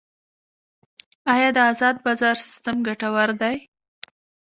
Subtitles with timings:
[1.33, 3.55] آیا د ازاد بازار سیستم ګټور دی؟